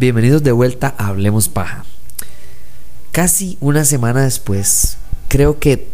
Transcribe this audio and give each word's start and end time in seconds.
Bienvenidos 0.00 0.42
de 0.42 0.52
vuelta 0.52 0.94
a 0.96 1.08
Hablemos 1.08 1.50
Paja. 1.50 1.84
Casi 3.12 3.58
una 3.60 3.84
semana 3.84 4.22
después, 4.22 4.96
creo 5.28 5.58
que 5.58 5.88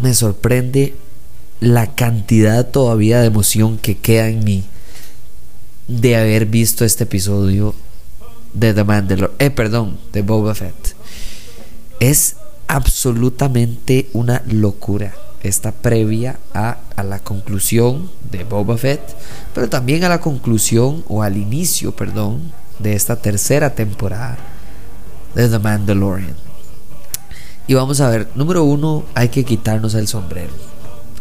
me 0.00 0.14
sorprende 0.14 0.94
la 1.60 1.94
cantidad 1.94 2.70
todavía 2.70 3.20
de 3.20 3.26
emoción 3.26 3.76
que 3.76 3.98
queda 3.98 4.28
en 4.28 4.42
mí 4.42 4.64
de 5.86 6.16
haber 6.16 6.46
visto 6.46 6.86
este 6.86 7.04
episodio 7.04 7.74
de 8.54 8.72
The 8.72 8.84
Mandalorian, 8.84 9.36
eh, 9.38 9.50
perdón, 9.50 9.98
de 10.14 10.22
Boba 10.22 10.54
Fett. 10.54 10.96
Es 12.00 12.36
absolutamente 12.68 14.08
una 14.14 14.42
locura 14.46 15.12
esta 15.42 15.72
previa 15.72 16.38
a, 16.54 16.78
a, 16.96 17.02
la 17.02 17.18
conclusión 17.18 18.10
de 18.30 18.44
Boba 18.44 18.78
Fett, 18.78 19.02
pero 19.54 19.68
también 19.68 20.04
a 20.04 20.08
la 20.08 20.22
conclusión 20.22 21.04
o 21.06 21.22
al 21.22 21.36
inicio, 21.36 21.94
perdón, 21.94 22.50
de 22.78 22.94
esta 22.94 23.16
tercera 23.16 23.74
temporada 23.74 24.38
de 25.34 25.48
The 25.48 25.58
Mandalorian. 25.58 26.36
Y 27.66 27.74
vamos 27.74 28.00
a 28.00 28.08
ver, 28.08 28.28
número 28.34 28.64
uno, 28.64 29.04
hay 29.14 29.28
que 29.28 29.44
quitarnos 29.44 29.94
el 29.94 30.08
sombrero. 30.08 30.52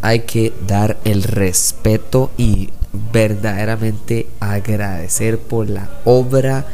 Hay 0.02 0.22
que 0.22 0.54
dar 0.66 0.98
el 1.04 1.24
respeto 1.24 2.32
y 2.38 2.70
verdaderamente 3.14 4.28
agradecer 4.40 5.40
por 5.40 5.70
la 5.70 5.90
obra 6.04 6.66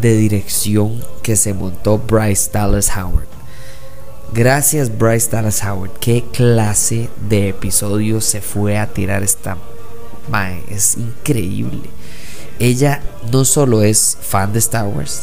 de 0.00 0.16
dirección 0.16 1.02
que 1.22 1.36
se 1.36 1.52
montó 1.52 1.98
Bryce 1.98 2.50
Dallas 2.52 2.90
Howard. 2.96 3.26
Gracias 4.32 4.96
Bryce 4.96 5.30
Dallas 5.30 5.62
Howard. 5.62 5.90
Qué 6.00 6.24
clase 6.32 7.10
de 7.28 7.50
episodio 7.50 8.20
se 8.20 8.40
fue 8.40 8.78
a 8.78 8.86
tirar 8.86 9.22
esta... 9.22 9.58
Mae, 10.30 10.62
es 10.68 10.96
increíble. 10.96 11.90
Ella 12.62 13.02
no 13.32 13.44
solo 13.44 13.82
es 13.82 14.16
fan 14.20 14.52
de 14.52 14.60
Star 14.60 14.86
Wars, 14.86 15.22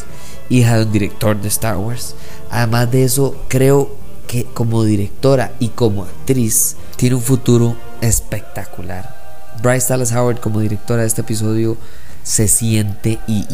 hija 0.50 0.76
de 0.76 0.84
un 0.84 0.92
director 0.92 1.42
de 1.42 1.48
Star 1.48 1.78
Wars, 1.78 2.14
además 2.52 2.92
de 2.92 3.06
eso 3.06 3.34
creo 3.48 3.96
que 4.28 4.44
como 4.44 4.84
directora 4.84 5.54
y 5.58 5.70
como 5.70 6.04
actriz 6.04 6.76
tiene 6.98 7.16
un 7.16 7.22
futuro 7.22 7.78
espectacular. 8.02 9.16
Bryce 9.64 9.88
Dallas 9.88 10.12
Howard 10.12 10.42
como 10.42 10.60
directora 10.60 11.04
de 11.04 11.08
este 11.08 11.22
episodio 11.22 11.78
se 12.24 12.50
siente 12.50 13.20
y, 13.26 13.46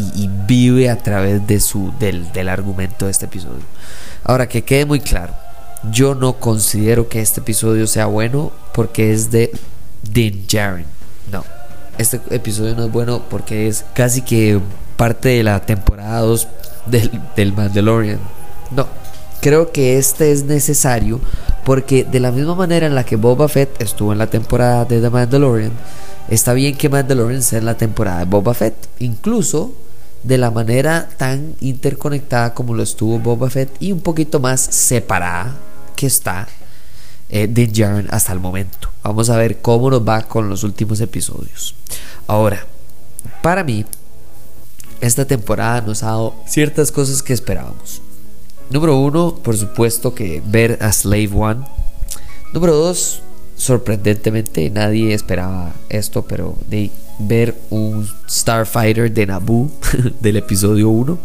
vive 0.48 0.90
a 0.90 0.98
través 0.98 1.46
de 1.46 1.60
su, 1.60 1.94
del, 2.00 2.32
del, 2.32 2.50
argumento 2.50 3.06
de 3.06 3.12
este 3.12 3.26
episodio. 3.26 3.62
Ahora 4.24 4.50
que 4.50 4.64
quede 4.64 4.88
muy 4.88 5.00
claro, 5.00 5.36
yo 5.92 6.16
no 6.16 6.40
considero 6.40 7.08
que 7.08 7.22
este 7.22 7.40
episodio 7.40 7.86
sea 7.86 8.08
bueno 8.08 8.52
porque 8.74 9.14
es 9.14 9.30
de 9.30 9.52
Din 10.02 10.48
Djarin. 10.48 10.88
No, 11.32 11.44
este 11.98 12.20
episodio 12.30 12.76
no 12.76 12.86
es 12.86 12.92
bueno 12.92 13.24
porque 13.30 13.68
es 13.68 13.86
casi 13.94 14.22
que 14.22 14.60
parte 14.98 15.30
de 15.30 15.44
la 15.44 15.60
temporada 15.62 16.20
2 16.22 16.48
del, 17.36 17.54
Mandalorian. 17.54 18.20
No, 18.72 18.88
creo 19.42 19.72
que 19.72 19.98
este 19.98 20.32
es 20.32 20.46
necesario 20.46 21.20
porque 21.64 22.04
de 22.04 22.20
la 22.20 22.32
misma 22.32 22.56
manera 22.56 22.86
en 22.86 22.96
la 22.96 23.04
que 23.04 23.16
Boba 23.16 23.48
Fett 23.48 23.82
estuvo 23.82 24.12
en 24.12 24.20
la 24.20 24.28
temporada 24.28 24.86
de 24.86 25.02
The 25.02 25.10
Mandalorian, 25.10 25.72
está 26.30 26.54
bien 26.54 26.78
que 26.78 26.90
Mandalorian 26.90 27.42
sea 27.42 27.60
en 27.60 27.66
la 27.66 27.76
temporada 27.76 28.20
de 28.20 28.26
Boba 28.26 28.54
Fett, 28.54 28.76
incluso 29.00 29.74
de 30.24 30.38
la 30.38 30.52
manera 30.52 31.08
tan 31.18 31.56
interconectada 31.62 32.54
como 32.54 32.74
lo 32.74 32.84
estuvo 32.84 33.20
Boba 33.20 33.50
Fett 33.50 33.70
y 33.80 33.92
un 33.92 34.00
poquito 34.00 34.40
más 34.40 34.62
separada 34.62 35.56
que 35.96 36.08
está 36.08 36.48
eh, 37.30 37.48
Din 37.48 37.72
Djarin 37.72 38.08
hasta 38.12 38.34
el 38.34 38.40
momento. 38.40 38.90
Vamos 39.04 39.30
a 39.30 39.38
ver 39.38 39.62
cómo 39.62 39.90
nos 39.90 40.08
va 40.08 40.24
con 40.24 40.50
los 40.50 40.64
últimos 40.64 41.02
episodios. 41.02 41.76
Ahora, 42.28 42.66
para 43.42 43.64
mí, 43.64 43.86
esta 45.02 45.26
temporada 45.26 45.82
nos 45.82 46.04
ha 46.04 46.08
dado 46.08 46.36
ciertas 46.48 46.92
cosas 46.92 47.22
que 47.22 47.34
esperábamos. 47.34 48.02
Número 48.70 48.98
uno, 48.98 49.36
por 49.36 49.56
supuesto 49.58 50.16
que 50.16 50.42
ver 50.46 50.80
a 50.82 50.92
Slave 50.92 51.30
One. 51.34 51.66
Número 52.54 52.76
dos, 52.76 53.22
sorprendentemente 53.56 54.70
nadie 54.70 55.14
esperaba 55.14 55.74
esto, 55.90 56.24
pero 56.24 56.56
de 56.68 56.90
ver 57.20 57.56
un 57.70 58.08
Starfighter 58.30 59.12
de 59.14 59.28
Naboo 59.28 59.70
del 60.20 60.38
episodio 60.38 60.90
1. 60.90 61.18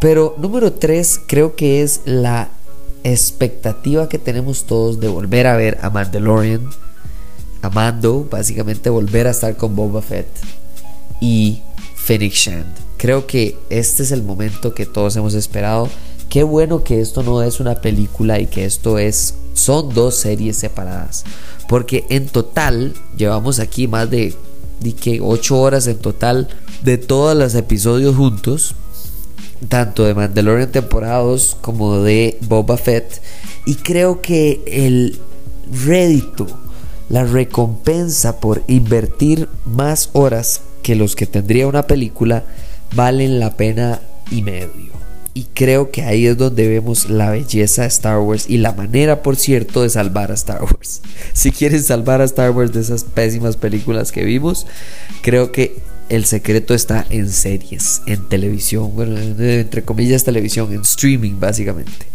Pero 0.00 0.34
número 0.38 0.72
tres, 0.72 1.20
creo 1.26 1.54
que 1.54 1.82
es 1.82 2.00
la 2.04 2.50
expectativa 3.04 4.08
que 4.08 4.18
tenemos 4.18 4.64
todos 4.64 5.00
de 5.00 5.08
volver 5.08 5.46
a 5.46 5.56
ver 5.56 5.78
a 5.82 5.90
Mandalorian, 5.90 6.68
a 7.62 7.70
Mando, 7.70 8.26
básicamente 8.30 8.90
volver 8.90 9.26
a 9.26 9.30
estar 9.30 9.56
con 9.56 9.76
Boba 9.76 10.02
Fett 10.02 10.28
y 11.20 11.62
Phoenix 11.96 12.34
Shand. 12.34 12.74
Creo 12.96 13.26
que 13.26 13.58
este 13.70 14.02
es 14.02 14.12
el 14.12 14.22
momento 14.22 14.74
que 14.74 14.86
todos 14.86 15.16
hemos 15.16 15.34
esperado. 15.34 15.88
Qué 16.28 16.42
bueno 16.42 16.82
que 16.82 17.00
esto 17.00 17.22
no 17.22 17.42
es 17.42 17.60
una 17.60 17.76
película 17.76 18.40
y 18.40 18.46
que 18.46 18.64
esto 18.64 18.98
es 18.98 19.34
son 19.54 19.92
dos 19.92 20.14
series 20.14 20.56
separadas, 20.56 21.24
porque 21.68 22.06
en 22.08 22.26
total 22.26 22.94
llevamos 23.16 23.58
aquí 23.58 23.86
más 23.86 24.08
de, 24.10 24.34
de 24.80 24.94
que 24.94 25.20
8 25.20 25.60
horas 25.60 25.86
en 25.86 25.98
total 25.98 26.48
de 26.82 26.96
todos 26.96 27.36
los 27.36 27.54
episodios 27.54 28.16
juntos 28.16 28.74
tanto 29.68 30.04
de 30.04 30.14
Mandalorian 30.14 30.70
temporadas 30.70 31.56
como 31.60 32.00
de 32.00 32.38
Boba 32.42 32.76
Fett. 32.76 33.20
Y 33.66 33.76
creo 33.76 34.20
que 34.20 34.62
el 34.66 35.18
rédito, 35.84 36.46
la 37.08 37.24
recompensa 37.24 38.40
por 38.40 38.62
invertir 38.66 39.48
más 39.64 40.10
horas 40.12 40.62
que 40.82 40.96
los 40.96 41.16
que 41.16 41.26
tendría 41.26 41.68
una 41.68 41.86
película, 41.86 42.44
valen 42.94 43.38
la 43.38 43.56
pena 43.56 44.00
y 44.30 44.42
medio. 44.42 44.92
Y 45.34 45.44
creo 45.54 45.90
que 45.90 46.02
ahí 46.02 46.26
es 46.26 46.36
donde 46.36 46.68
vemos 46.68 47.08
la 47.08 47.30
belleza 47.30 47.82
de 47.82 47.88
Star 47.88 48.18
Wars 48.18 48.44
y 48.50 48.58
la 48.58 48.72
manera, 48.72 49.22
por 49.22 49.36
cierto, 49.36 49.82
de 49.82 49.88
salvar 49.88 50.30
a 50.30 50.34
Star 50.34 50.62
Wars. 50.62 51.00
Si 51.32 51.50
quieren 51.50 51.82
salvar 51.82 52.20
a 52.20 52.24
Star 52.24 52.50
Wars 52.50 52.72
de 52.72 52.80
esas 52.80 53.04
pésimas 53.04 53.56
películas 53.56 54.12
que 54.12 54.24
vimos, 54.24 54.66
creo 55.22 55.50
que 55.50 55.80
el 56.12 56.26
secreto 56.26 56.74
está 56.74 57.06
en 57.08 57.30
series, 57.30 58.02
en 58.04 58.28
televisión, 58.28 58.94
bueno, 58.94 59.18
entre 59.18 59.82
comillas 59.82 60.24
televisión, 60.24 60.70
en 60.70 60.82
streaming 60.82 61.40
básicamente. 61.40 62.06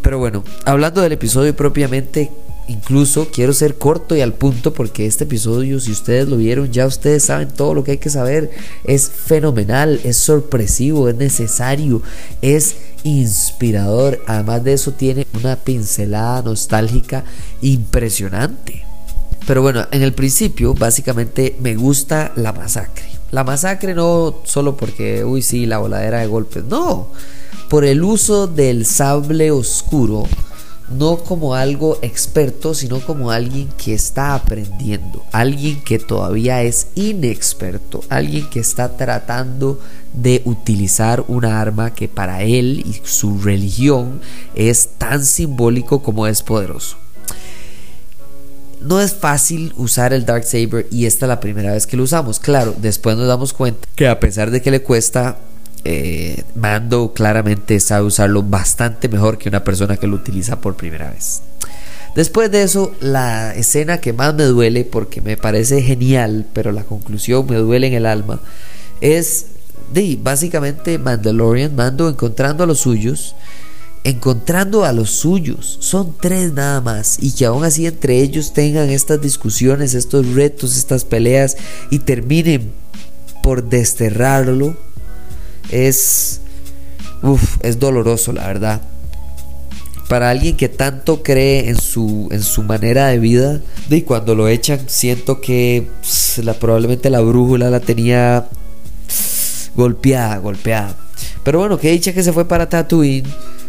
Pero 0.00 0.18
bueno, 0.18 0.42
hablando 0.64 1.02
del 1.02 1.12
episodio 1.12 1.54
propiamente, 1.54 2.30
incluso 2.66 3.28
quiero 3.30 3.52
ser 3.52 3.76
corto 3.76 4.16
y 4.16 4.22
al 4.22 4.32
punto 4.32 4.72
porque 4.72 5.04
este 5.04 5.24
episodio, 5.24 5.80
si 5.80 5.90
ustedes 5.92 6.28
lo 6.28 6.38
vieron, 6.38 6.72
ya 6.72 6.86
ustedes 6.86 7.24
saben 7.24 7.48
todo 7.48 7.74
lo 7.74 7.84
que 7.84 7.90
hay 7.90 7.98
que 7.98 8.08
saber. 8.08 8.50
Es 8.84 9.10
fenomenal, 9.10 10.00
es 10.02 10.16
sorpresivo, 10.16 11.10
es 11.10 11.16
necesario, 11.16 12.00
es 12.40 12.76
inspirador. 13.02 14.22
Además 14.26 14.64
de 14.64 14.72
eso 14.72 14.92
tiene 14.92 15.26
una 15.34 15.56
pincelada 15.56 16.40
nostálgica 16.40 17.22
impresionante. 17.60 18.82
Pero 19.46 19.60
bueno, 19.60 19.86
en 19.90 20.02
el 20.02 20.14
principio 20.14 20.72
básicamente 20.72 21.54
me 21.60 21.76
gusta 21.76 22.32
la 22.34 22.54
masacre. 22.54 23.15
La 23.30 23.44
masacre 23.44 23.94
no 23.94 24.36
solo 24.44 24.76
porque, 24.76 25.24
uy, 25.24 25.42
sí, 25.42 25.66
la 25.66 25.78
voladera 25.78 26.20
de 26.20 26.26
golpes, 26.26 26.64
no, 26.64 27.08
por 27.68 27.84
el 27.84 28.04
uso 28.04 28.46
del 28.46 28.86
sable 28.86 29.50
oscuro, 29.50 30.24
no 30.88 31.18
como 31.18 31.54
algo 31.54 31.98
experto, 32.02 32.74
sino 32.74 33.00
como 33.00 33.32
alguien 33.32 33.68
que 33.76 33.94
está 33.94 34.34
aprendiendo, 34.34 35.24
alguien 35.32 35.82
que 35.82 35.98
todavía 35.98 36.62
es 36.62 36.88
inexperto, 36.94 38.02
alguien 38.08 38.48
que 38.48 38.60
está 38.60 38.96
tratando 38.96 39.80
de 40.12 40.42
utilizar 40.44 41.24
una 41.26 41.60
arma 41.60 41.92
que 41.94 42.08
para 42.08 42.42
él 42.42 42.84
y 42.86 43.00
su 43.04 43.40
religión 43.40 44.20
es 44.54 44.90
tan 44.98 45.24
simbólico 45.24 46.02
como 46.02 46.28
es 46.28 46.42
poderoso. 46.42 46.96
No 48.80 49.00
es 49.00 49.14
fácil 49.14 49.72
usar 49.76 50.12
el 50.12 50.26
Dark 50.26 50.44
Saber 50.44 50.86
y 50.90 51.06
esta 51.06 51.26
es 51.26 51.28
la 51.28 51.40
primera 51.40 51.72
vez 51.72 51.86
que 51.86 51.96
lo 51.96 52.02
usamos. 52.02 52.38
Claro, 52.38 52.74
después 52.76 53.16
nos 53.16 53.26
damos 53.26 53.52
cuenta 53.52 53.88
que 53.94 54.06
a 54.06 54.20
pesar 54.20 54.50
de 54.50 54.62
que 54.62 54.70
le 54.70 54.82
cuesta, 54.82 55.38
eh, 55.84 56.42
Mando 56.54 57.12
claramente 57.14 57.78
sabe 57.80 58.06
usarlo 58.06 58.42
bastante 58.42 59.08
mejor 59.08 59.38
que 59.38 59.48
una 59.48 59.64
persona 59.64 59.96
que 59.96 60.06
lo 60.06 60.16
utiliza 60.16 60.60
por 60.60 60.76
primera 60.76 61.10
vez. 61.10 61.42
Después 62.16 62.50
de 62.50 62.62
eso, 62.62 62.92
la 63.00 63.54
escena 63.54 64.00
que 64.00 64.12
más 64.12 64.34
me 64.34 64.44
duele, 64.44 64.84
porque 64.84 65.20
me 65.20 65.36
parece 65.36 65.82
genial, 65.82 66.46
pero 66.54 66.72
la 66.72 66.82
conclusión 66.82 67.46
me 67.46 67.56
duele 67.56 67.88
en 67.88 67.92
el 67.92 68.06
alma, 68.06 68.40
es 69.02 69.46
de 69.92 70.18
básicamente 70.20 70.98
Mandalorian, 70.98 71.76
Mando 71.76 72.08
encontrando 72.08 72.64
a 72.64 72.66
los 72.66 72.80
suyos, 72.80 73.34
encontrando 74.06 74.84
a 74.84 74.92
los 74.92 75.10
suyos, 75.10 75.78
son 75.80 76.14
tres 76.20 76.52
nada 76.52 76.80
más, 76.80 77.18
y 77.20 77.32
que 77.32 77.44
aún 77.44 77.64
así 77.64 77.86
entre 77.86 78.20
ellos 78.20 78.52
tengan 78.52 78.88
estas 78.88 79.20
discusiones, 79.20 79.94
estos 79.94 80.32
retos, 80.32 80.76
estas 80.76 81.04
peleas 81.04 81.56
y 81.90 81.98
terminen 81.98 82.70
por 83.42 83.68
desterrarlo, 83.68 84.76
es, 85.70 86.40
uf, 87.20 87.56
es 87.62 87.80
doloroso 87.80 88.32
la 88.32 88.46
verdad. 88.46 88.82
Para 90.08 90.30
alguien 90.30 90.56
que 90.56 90.68
tanto 90.68 91.24
cree 91.24 91.68
en 91.68 91.76
su, 91.76 92.28
en 92.30 92.44
su 92.44 92.62
manera 92.62 93.08
de 93.08 93.18
vida, 93.18 93.60
y 93.90 94.02
cuando 94.02 94.36
lo 94.36 94.46
echan, 94.46 94.82
siento 94.86 95.40
que 95.40 95.88
la, 96.44 96.54
probablemente 96.54 97.10
la 97.10 97.22
brújula 97.22 97.70
la 97.70 97.80
tenía 97.80 98.48
golpeada, 99.74 100.36
golpeada. 100.38 100.94
Pero 101.42 101.58
bueno, 101.58 101.76
que 101.76 101.90
dicha 101.90 102.12
que 102.12 102.22
se 102.22 102.32
fue 102.32 102.46
para 102.46 102.68
Tatooine 102.68 103.26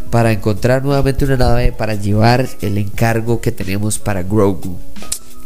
para 0.09 0.31
encontrar 0.31 0.83
nuevamente 0.83 1.25
una 1.25 1.37
nave 1.37 1.71
para 1.71 1.95
llevar 1.95 2.47
el 2.61 2.77
encargo 2.77 3.41
que 3.41 3.51
tenemos 3.51 3.99
para 3.99 4.23
Grogu. 4.23 4.77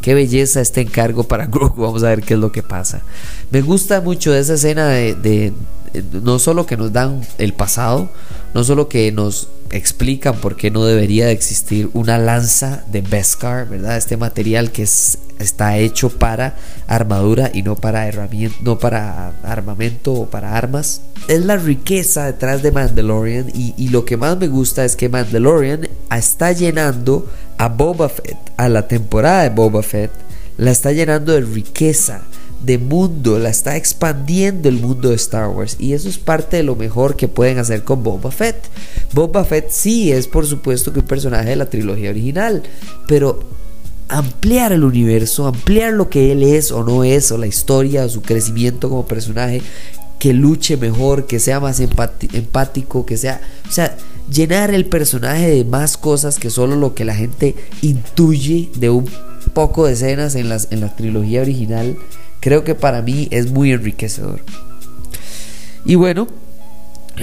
Qué 0.02 0.14
belleza 0.14 0.62
este 0.62 0.82
encargo 0.82 1.24
para 1.24 1.46
Grogu. 1.48 1.82
Vamos 1.82 2.04
a 2.04 2.10
ver 2.10 2.22
qué 2.22 2.36
es 2.36 2.40
lo 2.40 2.52
que 2.52 2.64
pasa. 2.64 3.02
Me 3.50 3.62
gusta 3.62 4.02
mucho 4.02 4.34
esa 4.34 4.56
escena 4.56 4.88
de 4.88 5.54
no 6.24 6.40
solo 6.40 6.66
que 6.66 6.78
nos 6.78 6.94
dan 6.94 7.22
el 7.38 7.54
pasado, 7.54 8.10
no 8.54 8.64
solo 8.64 8.88
que 8.88 9.12
nos 9.12 9.50
explican 9.72 10.36
por 10.36 10.56
qué 10.56 10.72
no 10.72 10.86
debería 10.86 11.28
de 11.28 11.32
existir 11.32 11.90
una 11.94 12.18
lanza 12.18 12.84
de 12.92 13.02
Beskar, 13.02 13.68
¿verdad? 13.70 13.98
Este 13.98 14.18
material 14.18 14.72
que 14.72 14.88
está 15.42 15.78
hecho 15.78 16.10
para 16.10 16.56
armadura 16.88 17.52
y 17.54 17.64
no 17.64 17.76
para 17.76 18.08
herramienta, 18.08 18.58
no 18.62 18.80
para 18.80 19.34
armamento 19.44 20.14
o 20.14 20.26
para 20.30 20.58
armas. 20.58 21.02
Es 21.28 21.46
la 21.46 21.58
riqueza 21.58 22.26
detrás 22.26 22.64
de 22.64 22.72
Mandalorian 22.72 23.50
y, 23.54 23.74
y 23.78 23.90
lo 23.90 24.06
que 24.06 24.18
más 24.18 24.38
me 24.38 24.48
gusta 24.48 24.86
es 24.86 24.96
que 24.96 25.10
Mandalorian 25.10 25.88
está 26.16 26.52
llenando 26.52 27.28
a 27.58 27.70
Boba 27.70 28.10
Fett, 28.10 28.38
a 28.58 28.70
la 28.70 28.88
temporada 28.88 29.44
de 29.44 29.50
Boba 29.50 29.84
Fett, 29.84 30.12
la 30.58 30.72
está 30.72 30.92
llenando 30.92 31.34
de 31.34 31.42
riqueza 31.42 32.22
de 32.64 32.78
mundo, 32.78 33.40
la 33.40 33.50
está 33.50 33.76
expandiendo 33.76 34.70
el 34.70 34.80
mundo 34.80 35.10
de 35.10 35.16
Star 35.16 35.50
Wars 35.50 35.78
y 35.80 35.94
eso 35.94 36.08
es 36.08 36.18
parte 36.18 36.58
de 36.58 36.64
lo 36.64 36.76
mejor 36.76 37.16
que 37.16 37.28
pueden 37.28 37.58
hacer 37.58 37.84
con 37.84 38.04
Boba 38.04 38.32
Fett. 38.32 38.58
Boba 39.14 39.44
Fett 39.46 39.70
sí 39.70 40.12
es 40.12 40.28
por 40.28 40.46
supuesto 40.46 40.94
que 40.94 41.00
un 41.00 41.08
personaje 41.08 41.50
de 41.50 41.56
la 41.56 41.70
trilogía 41.70 42.12
original, 42.12 42.64
pero 43.08 43.40
ampliar 44.12 44.72
el 44.72 44.84
universo, 44.84 45.48
ampliar 45.48 45.94
lo 45.94 46.10
que 46.10 46.32
él 46.32 46.44
es 46.44 46.72
o 46.72 46.84
no 46.84 47.04
es, 47.04 47.32
o 47.32 47.38
la 47.38 47.48
historia, 47.48 48.06
o 48.06 48.10
su 48.10 48.22
crecimiento 48.22 48.90
como 48.90 49.06
personaje, 49.06 49.62
que 50.20 50.34
luche 50.34 50.78
mejor, 50.78 51.26
que 51.26 51.40
sea 51.40 51.60
más 51.60 51.80
empático, 51.80 53.06
que 53.06 53.18
sea, 53.18 53.42
o 53.68 53.72
sea, 53.72 53.98
llenar 54.32 54.74
el 54.74 54.86
personaje 54.86 55.50
de 55.50 55.66
más 55.66 55.98
cosas 55.98 56.38
que 56.38 56.50
solo 56.50 56.76
lo 56.76 56.94
que 56.94 57.06
la 57.06 57.16
gente 57.16 57.56
intuye 57.82 58.70
de 58.76 58.90
un 58.90 59.10
poco 59.54 59.88
de 59.88 59.94
escenas 59.94 60.36
en, 60.36 60.50
las, 60.50 60.68
en 60.72 60.82
la 60.82 60.96
trilogía 60.96 61.42
original 61.42 61.98
creo 62.42 62.66
que 62.66 62.76
para 62.76 63.02
mí 63.02 63.30
es 63.32 63.50
muy 63.50 63.72
enriquecedor. 63.72 64.42
Y 65.86 65.96
bueno, 65.96 66.28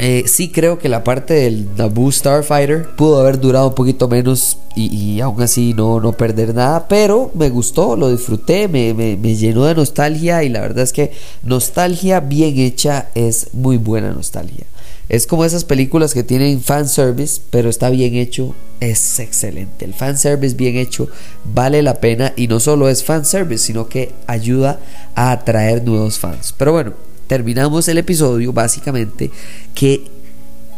eh, 0.01 0.25
sí 0.27 0.51
creo 0.51 0.79
que 0.79 0.89
la 0.89 1.05
parte 1.05 1.35
del 1.35 1.69
Naboo 1.77 2.11
Starfighter 2.13 2.95
pudo 2.97 3.21
haber 3.21 3.41
durado 3.41 3.69
un 3.69 3.75
poquito 3.75 4.09
menos 4.09 4.59
y, 4.77 5.21
aún 5.21 5.43
así 5.43 5.75
no, 5.75 6.01
no 6.01 6.13
perder 6.13 6.55
nada, 6.55 6.87
pero 6.87 7.33
me 7.35 7.51
gustó, 7.51 7.97
lo 7.97 8.11
disfruté, 8.11 8.69
me, 8.69 8.95
me, 8.95 9.35
llenó 9.35 9.65
de 9.65 9.75
nostalgia 9.75 10.45
y 10.45 10.49
la 10.49 10.61
verdad 10.61 10.85
es 10.85 10.93
que 10.93 11.11
nostalgia 11.43 12.21
bien 12.21 12.59
hecha 12.59 13.09
es 13.15 13.49
muy 13.53 13.77
buena 13.77 14.13
nostalgia. 14.13 14.67
Es 15.09 15.27
como 15.27 15.45
esas 15.45 15.65
películas 15.65 16.13
que 16.13 16.23
tienen 16.23 16.61
fanservice, 16.61 17.41
pero 17.51 17.71
está 17.71 17.89
bien 17.89 18.15
hecho, 18.15 18.55
es 18.79 19.19
excelente. 19.19 19.85
El 19.85 19.95
fanservice 19.95 20.55
bien 20.55 20.77
hecho 20.77 21.09
vale 21.45 21.83
la 21.83 21.95
pena 21.95 22.35
y 22.37 22.47
no 22.47 22.61
solo 22.61 22.89
es 22.89 23.03
fanservice, 23.03 23.65
sino 23.65 23.89
que 23.89 24.13
ayuda 24.27 24.81
a 25.15 25.33
atraer 25.33 25.83
nuevos 25.83 26.19
fans. 26.19 26.55
Pero 26.57 26.73
bueno, 26.73 26.93
terminamos 27.29 27.87
el 27.87 27.99
episodio 27.99 28.53
básicamente 28.53 29.31
que 29.75 30.05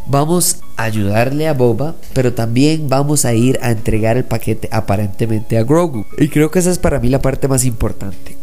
vamos 0.06 0.58
a 0.76 0.84
ayudarle 0.84 1.48
a 1.48 1.54
Boba, 1.54 1.94
pero 2.12 2.34
también 2.34 2.88
vamos 2.88 3.24
a 3.24 3.32
ir 3.32 3.58
a 3.62 3.70
entregar 3.70 4.16
el 4.16 4.24
paquete 4.24 4.68
aparentemente 4.72 5.56
a 5.56 5.62
Grogu. 5.62 6.04
Y 6.18 6.28
creo 6.28 6.50
que 6.50 6.58
esa 6.58 6.70
es 6.70 6.78
para 6.78 6.98
mí 7.00 7.08
la 7.08 7.22
parte 7.22 7.48
más 7.48 7.64
importante. 7.64 8.36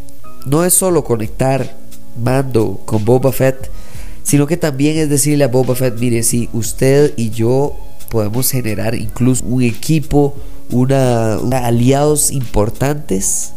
No 0.45 0.63
es 0.63 0.74
solo 0.74 1.04
conectar 1.04 1.75
Mando 2.24 2.80
con 2.86 3.06
Boba 3.06 3.31
Fett, 3.31 3.69
sino 4.24 4.48
que 4.48 4.57
también 4.57 4.98
es 4.98 5.10
decirle 5.10 5.44
a 5.44 5.50
Boba 5.50 5.75
Fett, 5.75 6.00
mire, 6.00 6.24
si 6.24 6.50
usted 6.53 7.13
y 7.18 7.30
yo 7.30 7.75
podemos 8.10 8.50
generar 8.50 8.95
incluso 8.95 9.45
un 9.45 9.62
equipo, 9.62 10.36
una, 10.69 11.36
aliados 11.36 12.31
importantes, 12.31 13.51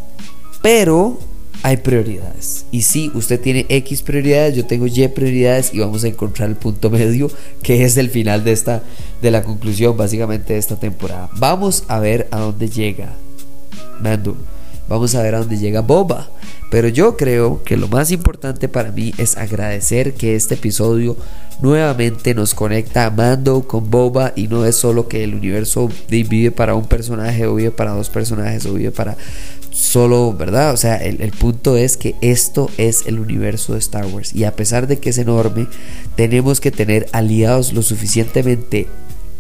pero 0.62 1.19
hay 1.62 1.79
prioridades. 1.79 2.65
Y 2.71 2.83
si 2.83 3.11
usted 3.15 3.41
tiene 3.41 3.67
X 3.69 4.03
prioridades, 4.03 4.57
yo 4.57 4.67
tengo 4.67 4.87
Y 4.87 5.09
prioridades 5.09 5.75
y 5.75 5.81
vamos 5.81 6.05
a 6.05 6.09
encontrar 6.09 6.49
el 6.49 6.57
punto 6.57 6.91
medio 6.91 7.31
que 7.62 7.85
es 7.85 7.97
el 7.97 8.11
final 8.11 8.45
de 8.45 8.53
esta 8.53 8.83
de 9.21 9.31
la 9.31 9.43
conclusión 9.43 9.97
básicamente 9.97 10.55
de 10.55 10.59
esta 10.59 10.77
temporada. 10.77 11.29
Vamos 11.37 11.85
a 11.89 11.99
ver 11.99 12.29
a 12.31 12.39
dónde 12.39 12.69
llega 12.69 13.12
Mando. 14.01 14.37
Vamos 14.89 15.15
a 15.15 15.23
ver 15.23 15.35
a 15.35 15.39
dónde 15.39 15.59
llega 15.59 15.83
Boba. 15.83 16.31
Pero 16.71 16.89
yo 16.89 17.17
creo 17.17 17.63
que 17.65 17.77
lo 17.77 17.89
más 17.89 18.13
importante 18.13 18.69
para 18.69 18.93
mí 18.93 19.13
es 19.19 19.37
agradecer 19.37 20.15
que 20.15 20.37
este 20.37 20.55
episodio 20.55 21.17
nuevamente 21.61 22.33
nos 22.33 22.55
conecta 22.55 23.06
a 23.06 23.11
Mando 23.11 23.67
con 23.67 23.91
Boba 23.91 24.33
y 24.37 24.47
no 24.47 24.65
es 24.65 24.77
solo 24.77 25.09
que 25.09 25.25
el 25.25 25.35
universo 25.35 25.91
vive 26.09 26.53
para 26.53 26.75
un 26.75 26.87
personaje 26.87 27.47
o 27.47 27.56
vive 27.56 27.73
para 27.73 27.93
dos 27.93 28.09
personajes 28.09 28.67
o 28.67 28.75
vive 28.75 28.93
para 28.93 29.17
solo, 29.81 30.35
¿verdad? 30.35 30.73
O 30.73 30.77
sea, 30.77 30.97
el, 30.97 31.23
el, 31.23 31.32
punto 31.32 31.77
es 31.77 31.97
que 31.97 32.15
esto 32.21 32.71
es 32.77 33.06
el 33.06 33.19
universo 33.19 33.73
de 33.73 33.79
Star 33.79 34.06
Wars 34.06 34.35
y 34.35 34.44
a 34.44 34.55
pesar 34.55 34.87
de 34.87 34.99
que 34.99 35.11
es 35.11 35.19
enorme, 35.19 35.67
tenemos 36.17 36.61
que 36.61 36.71
tener 36.71 37.06
aliados 37.12 37.73
lo 37.73 37.82
suficientemente 37.82 38.88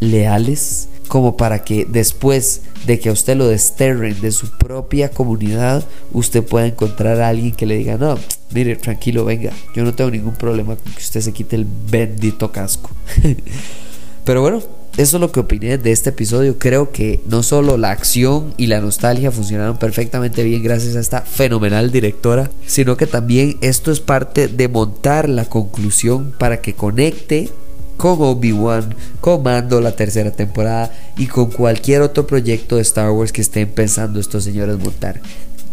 leales 0.00 0.88
como 1.08 1.36
para 1.36 1.64
que 1.64 1.84
después 1.84 2.62
de 2.86 3.00
que 3.00 3.10
usted 3.10 3.36
lo 3.36 3.48
desterren 3.48 4.20
de 4.20 4.30
su 4.30 4.48
propia 4.58 5.10
comunidad, 5.10 5.84
usted 6.12 6.44
pueda 6.44 6.66
encontrar 6.66 7.20
a 7.20 7.28
alguien 7.28 7.52
que 7.52 7.66
le 7.66 7.76
diga, 7.76 7.96
no, 7.98 8.16
mire, 8.52 8.76
tranquilo, 8.76 9.24
venga, 9.24 9.52
yo 9.74 9.82
no 9.82 9.92
tengo 9.92 10.10
ningún 10.10 10.34
problema 10.34 10.76
con 10.76 10.92
que 10.92 11.00
usted 11.00 11.20
se 11.20 11.32
quite 11.32 11.56
el 11.56 11.66
bendito 11.66 12.52
casco. 12.52 12.90
Pero 14.24 14.40
bueno, 14.40 14.62
eso 14.96 15.16
es 15.16 15.20
lo 15.20 15.32
que 15.32 15.40
opiné 15.40 15.78
de 15.78 15.92
este 15.92 16.10
episodio. 16.10 16.58
Creo 16.58 16.90
que 16.90 17.20
no 17.26 17.42
solo 17.42 17.76
la 17.76 17.90
acción 17.90 18.54
y 18.56 18.66
la 18.66 18.80
nostalgia 18.80 19.30
funcionaron 19.30 19.78
perfectamente 19.78 20.42
bien 20.42 20.62
gracias 20.62 20.96
a 20.96 21.00
esta 21.00 21.22
fenomenal 21.22 21.90
directora, 21.90 22.50
sino 22.66 22.96
que 22.96 23.06
también 23.06 23.56
esto 23.60 23.92
es 23.92 24.00
parte 24.00 24.48
de 24.48 24.68
montar 24.68 25.28
la 25.28 25.44
conclusión 25.44 26.34
para 26.38 26.60
que 26.60 26.74
conecte 26.74 27.50
con 27.96 28.16
Obi-Wan, 28.20 28.94
con 29.20 29.42
Mando 29.42 29.80
la 29.80 29.92
tercera 29.92 30.30
temporada 30.30 30.90
y 31.18 31.26
con 31.26 31.50
cualquier 31.50 32.00
otro 32.00 32.26
proyecto 32.26 32.76
de 32.76 32.82
Star 32.82 33.10
Wars 33.10 33.30
que 33.30 33.42
estén 33.42 33.68
pensando 33.68 34.18
estos 34.18 34.44
señores 34.44 34.78
montar. 34.78 35.20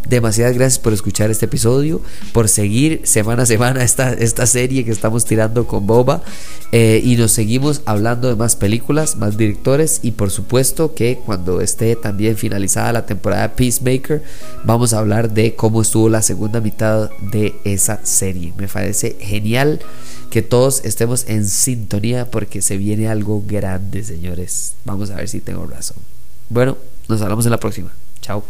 Demasiadas 0.09 0.55
gracias 0.55 0.79
por 0.79 0.93
escuchar 0.93 1.29
este 1.31 1.45
episodio, 1.45 2.01
por 2.31 2.47
seguir 2.47 3.01
semana 3.03 3.43
a 3.43 3.45
semana 3.45 3.83
esta, 3.83 4.13
esta 4.13 4.45
serie 4.45 4.85
que 4.85 4.91
estamos 4.91 5.25
tirando 5.25 5.67
con 5.67 5.85
Boba 5.85 6.21
eh, 6.71 7.01
y 7.03 7.17
nos 7.17 7.31
seguimos 7.31 7.81
hablando 7.85 8.29
de 8.29 8.35
más 8.35 8.55
películas, 8.55 9.17
más 9.17 9.35
directores 9.35 9.99
y 10.03 10.11
por 10.11 10.31
supuesto 10.31 10.95
que 10.95 11.19
cuando 11.25 11.59
esté 11.59 11.95
también 11.97 12.37
finalizada 12.37 12.93
la 12.93 13.05
temporada 13.05 13.53
Peacemaker 13.55 14.23
vamos 14.63 14.93
a 14.93 14.99
hablar 14.99 15.33
de 15.33 15.55
cómo 15.55 15.81
estuvo 15.81 16.07
la 16.07 16.21
segunda 16.21 16.61
mitad 16.61 17.09
de 17.31 17.55
esa 17.65 17.99
serie. 18.05 18.53
Me 18.57 18.69
parece 18.69 19.17
genial 19.19 19.81
que 20.29 20.41
todos 20.41 20.85
estemos 20.85 21.25
en 21.27 21.45
sintonía 21.45 22.31
porque 22.31 22.61
se 22.61 22.77
viene 22.77 23.09
algo 23.09 23.43
grande, 23.45 24.03
señores. 24.03 24.73
Vamos 24.85 25.11
a 25.11 25.15
ver 25.15 25.27
si 25.27 25.41
tengo 25.41 25.65
razón. 25.65 25.97
Bueno, 26.49 26.77
nos 27.09 27.21
hablamos 27.21 27.45
en 27.45 27.51
la 27.51 27.59
próxima. 27.59 27.91
Chao. 28.21 28.43